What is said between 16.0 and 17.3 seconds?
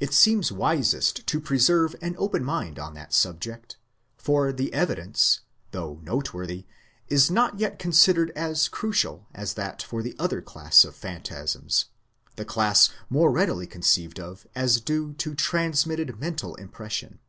mental impression.